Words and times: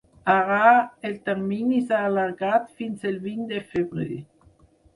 Ara, 0.35 0.69
el 1.09 1.13
termini 1.29 1.83
s’ha 1.91 2.01
allargat 2.07 2.73
fins 2.81 3.07
el 3.13 3.23
vint 3.29 3.47
de 3.55 3.63
febrer. 3.77 4.13